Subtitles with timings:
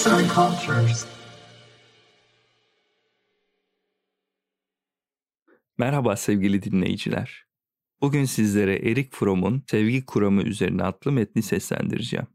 [0.00, 1.06] Arts and Cultures.
[5.78, 7.44] Merhaba sevgili dinleyiciler.
[8.00, 12.26] Bugün sizlere Erik Fromm'un Sevgi Kuramı üzerine adlı metni seslendireceğim.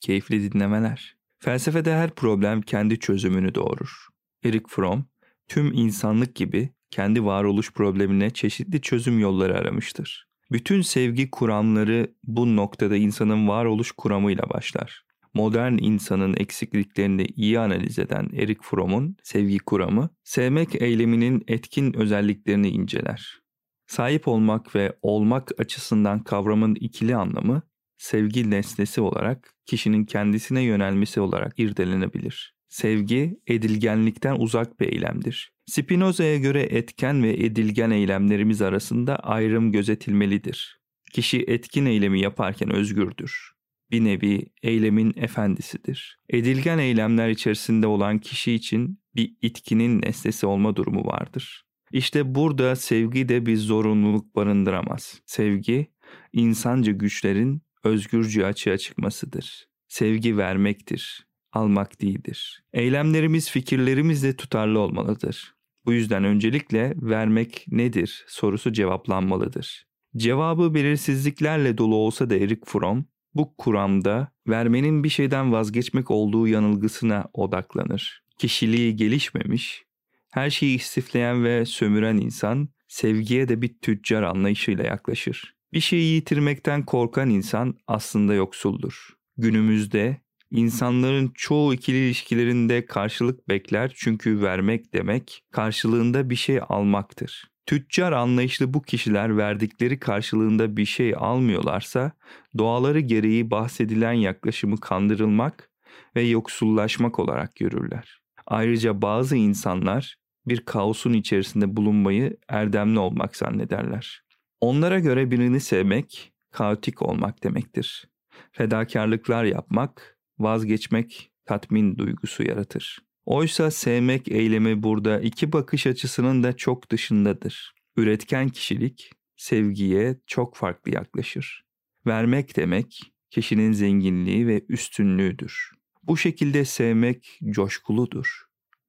[0.00, 1.16] Keyifli dinlemeler.
[1.38, 4.06] Felsefede her problem kendi çözümünü doğurur.
[4.44, 5.04] Erik Fromm,
[5.48, 10.28] tüm insanlık gibi kendi varoluş problemine çeşitli çözüm yolları aramıştır.
[10.52, 15.09] Bütün sevgi kuramları bu noktada insanın varoluş kuramıyla başlar.
[15.34, 23.40] Modern insanın eksikliklerini iyi analiz eden Erik Fromm'un sevgi kuramı, sevmek eyleminin etkin özelliklerini inceler.
[23.86, 27.62] Sahip olmak ve olmak açısından kavramın ikili anlamı,
[27.98, 32.54] sevgi nesnesi olarak kişinin kendisine yönelmesi olarak irdelenebilir.
[32.68, 35.52] Sevgi, edilgenlikten uzak bir eylemdir.
[35.66, 40.80] Spinoza'ya göre etken ve edilgen eylemlerimiz arasında ayrım gözetilmelidir.
[41.12, 43.49] Kişi etkin eylemi yaparken özgürdür.
[43.90, 46.18] Bir nevi eylemin efendisidir.
[46.28, 51.64] Edilgen eylemler içerisinde olan kişi için bir itkinin nesnesi olma durumu vardır.
[51.92, 55.20] İşte burada sevgi de bir zorunluluk barındıramaz.
[55.26, 55.92] Sevgi,
[56.32, 59.68] insanca güçlerin özgürce açığa çıkmasıdır.
[59.88, 62.62] Sevgi vermektir, almak değildir.
[62.72, 65.54] Eylemlerimiz fikirlerimizle tutarlı olmalıdır.
[65.84, 69.86] Bu yüzden öncelikle vermek nedir sorusu cevaplanmalıdır.
[70.16, 77.24] Cevabı belirsizliklerle dolu olsa da Erik Fromm bu kuramda vermenin bir şeyden vazgeçmek olduğu yanılgısına
[77.32, 78.22] odaklanır.
[78.38, 79.84] Kişiliği gelişmemiş,
[80.30, 85.54] her şeyi istifleyen ve sömüren insan sevgiye de bir tüccar anlayışıyla yaklaşır.
[85.72, 89.08] Bir şeyi yitirmekten korkan insan aslında yoksuldur.
[89.36, 90.20] Günümüzde
[90.50, 97.50] insanların çoğu ikili ilişkilerinde karşılık bekler çünkü vermek demek karşılığında bir şey almaktır.
[97.70, 102.12] Tüccar anlayışlı bu kişiler verdikleri karşılığında bir şey almıyorlarsa
[102.58, 105.70] doğaları gereği bahsedilen yaklaşımı kandırılmak
[106.16, 108.20] ve yoksullaşmak olarak görürler.
[108.46, 110.16] Ayrıca bazı insanlar
[110.46, 114.22] bir kaosun içerisinde bulunmayı erdemli olmak zannederler.
[114.60, 118.08] Onlara göre birini sevmek, kaotik olmak demektir.
[118.52, 123.09] Fedakarlıklar yapmak, vazgeçmek tatmin duygusu yaratır.
[123.30, 127.74] Oysa sevmek eylemi burada iki bakış açısının da çok dışındadır.
[127.96, 131.64] Üretken kişilik sevgiye çok farklı yaklaşır.
[132.06, 135.70] Vermek demek kişinin zenginliği ve üstünlüğüdür.
[136.02, 138.44] Bu şekilde sevmek coşkuludur.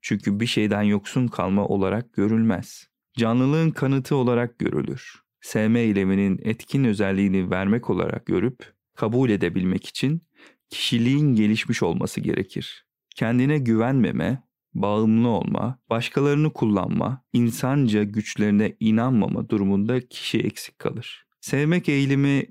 [0.00, 2.88] Çünkü bir şeyden yoksun kalma olarak görülmez.
[3.18, 5.14] Canlılığın kanıtı olarak görülür.
[5.40, 10.22] Sevme eyleminin etkin özelliğini vermek olarak görüp kabul edebilmek için
[10.70, 12.91] kişiliğin gelişmiş olması gerekir.
[13.16, 14.42] Kendine güvenmeme,
[14.74, 21.26] bağımlı olma, başkalarını kullanma, insanca güçlerine inanmama durumunda kişi eksik kalır.
[21.40, 22.46] Sevmek eğilimi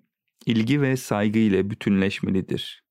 [0.46, 2.84] ilgi ve saygı ile bütünleşmelidir.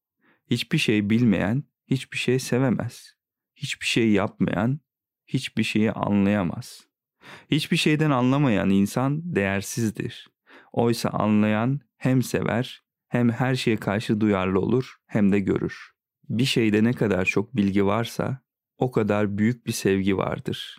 [0.50, 3.14] Hiçbir şey bilmeyen hiçbir şey sevemez.
[3.56, 4.80] Hiçbir şey yapmayan
[5.26, 6.86] hiçbir şeyi anlayamaz.
[7.50, 10.28] Hiçbir şeyden anlamayan insan değersizdir.
[10.72, 15.91] Oysa anlayan hem sever hem her şeye karşı duyarlı olur hem de görür.
[16.30, 18.38] Bir şeyde ne kadar çok bilgi varsa
[18.78, 20.78] o kadar büyük bir sevgi vardır.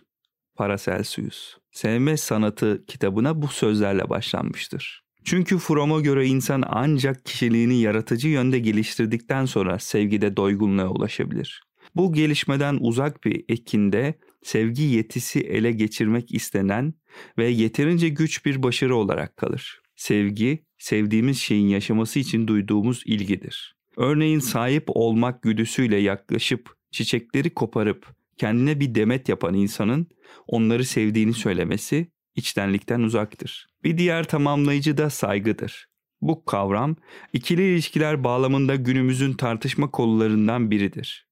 [0.54, 1.56] Paracelsus.
[1.70, 5.02] Sevme sanatı kitabına bu sözlerle başlanmıştır.
[5.24, 11.62] Çünkü Fromm'a göre insan ancak kişiliğini yaratıcı yönde geliştirdikten sonra sevgide doygunluğa ulaşabilir.
[11.94, 16.94] Bu gelişmeden uzak bir ekinde sevgi yetisi ele geçirmek istenen
[17.38, 19.82] ve yeterince güç bir başarı olarak kalır.
[19.96, 23.76] Sevgi, sevdiğimiz şeyin yaşaması için duyduğumuz ilgidir.
[23.96, 30.06] Örneğin sahip olmak güdüsüyle yaklaşıp çiçekleri koparıp kendine bir demet yapan insanın
[30.46, 33.66] onları sevdiğini söylemesi içtenlikten uzaktır.
[33.84, 35.86] Bir diğer tamamlayıcı da saygıdır.
[36.20, 36.96] Bu kavram
[37.32, 41.26] ikili ilişkiler bağlamında günümüzün tartışma konularından biridir.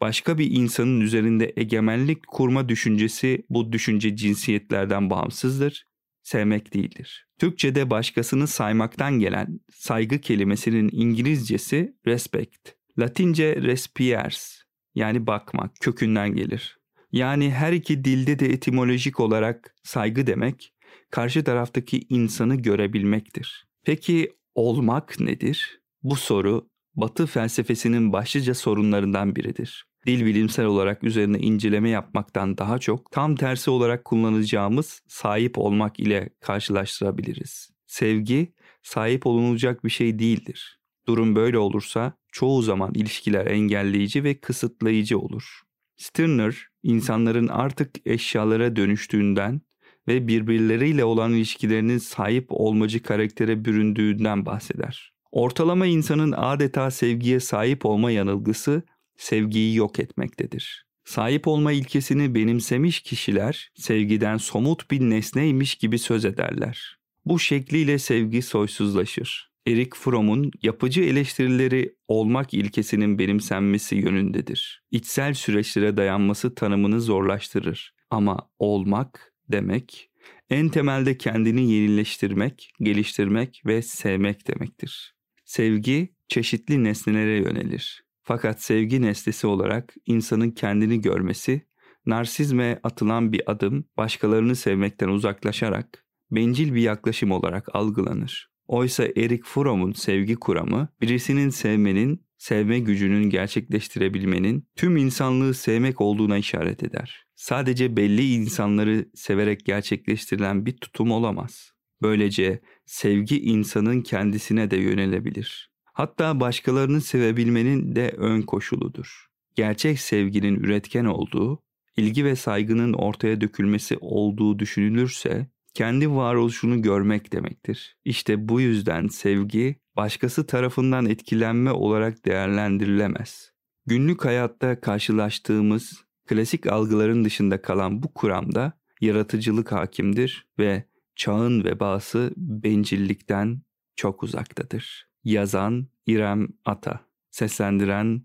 [0.00, 5.84] Başka bir insanın üzerinde egemenlik kurma düşüncesi bu düşünce cinsiyetlerden bağımsızdır,
[6.22, 7.26] sevmek değildir.
[7.38, 14.58] Türkçe'de başkasını saymaktan gelen saygı kelimesinin İngilizcesi respect, Latince respiers
[14.94, 16.78] yani bakmak kökünden gelir.
[17.12, 20.72] Yani her iki dilde de etimolojik olarak saygı demek
[21.10, 23.66] karşı taraftaki insanı görebilmektir.
[23.84, 25.80] Peki olmak nedir?
[26.02, 29.84] Bu soru Batı felsefesinin başlıca sorunlarından biridir.
[30.06, 36.28] Dil bilimsel olarak üzerine inceleme yapmaktan daha çok tam tersi olarak kullanacağımız sahip olmak ile
[36.40, 37.70] karşılaştırabiliriz.
[37.86, 38.52] Sevgi
[38.82, 40.80] sahip olunacak bir şey değildir.
[41.06, 45.60] Durum böyle olursa çoğu zaman ilişkiler engelleyici ve kısıtlayıcı olur.
[45.96, 49.60] Stirner, insanların artık eşyalara dönüştüğünden
[50.08, 55.12] ve birbirleriyle olan ilişkilerinin sahip olmacı karaktere büründüğünden bahseder.
[55.32, 58.82] Ortalama insanın adeta sevgiye sahip olma yanılgısı
[59.16, 60.86] sevgiyi yok etmektedir.
[61.04, 66.96] Sahip olma ilkesini benimsemiş kişiler sevgiden somut bir nesneymiş gibi söz ederler.
[67.24, 69.52] Bu şekliyle sevgi soysuzlaşır.
[69.66, 74.82] Erik Fromm'un yapıcı eleştirileri olmak ilkesinin benimsenmesi yönündedir.
[74.90, 77.94] İçsel süreçlere dayanması tanımını zorlaştırır.
[78.10, 80.10] Ama olmak demek
[80.50, 85.14] en temelde kendini yenileştirmek, geliştirmek ve sevmek demektir.
[85.44, 88.04] Sevgi çeşitli nesnelere yönelir.
[88.22, 91.66] Fakat sevgi nesnesi olarak insanın kendini görmesi,
[92.06, 98.52] narsizme atılan bir adım başkalarını sevmekten uzaklaşarak bencil bir yaklaşım olarak algılanır.
[98.66, 106.82] Oysa Erik Fromm'un sevgi kuramı birisinin sevmenin, sevme gücünün gerçekleştirebilmenin tüm insanlığı sevmek olduğuna işaret
[106.82, 107.26] eder.
[107.34, 111.72] Sadece belli insanları severek gerçekleştirilen bir tutum olamaz.
[112.02, 115.71] Böylece sevgi insanın kendisine de yönelebilir.
[115.92, 119.26] Hatta başkalarını sevebilmenin de ön koşuludur.
[119.54, 121.62] Gerçek sevginin üretken olduğu,
[121.96, 127.96] ilgi ve saygının ortaya dökülmesi olduğu düşünülürse kendi varoluşunu görmek demektir.
[128.04, 133.52] İşte bu yüzden sevgi başkası tarafından etkilenme olarak değerlendirilemez.
[133.86, 140.84] Günlük hayatta karşılaştığımız klasik algıların dışında kalan bu kuramda yaratıcılık hakimdir ve
[141.16, 143.62] çağın vebası bencillikten
[143.96, 145.11] çok uzaktadır.
[145.24, 148.22] Yazan İrem Ata, seslendiren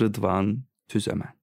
[0.00, 1.37] Rıdvan Tüzemen.